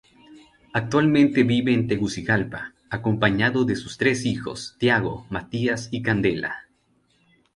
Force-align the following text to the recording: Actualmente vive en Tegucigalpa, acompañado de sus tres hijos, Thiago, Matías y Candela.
Actualmente 0.73 1.43
vive 1.43 1.75
en 1.75 1.87
Tegucigalpa, 1.87 2.73
acompañado 2.89 3.65
de 3.65 3.75
sus 3.75 3.97
tres 3.99 4.25
hijos, 4.25 4.75
Thiago, 4.79 5.27
Matías 5.29 5.89
y 5.91 6.01
Candela. 6.01 6.67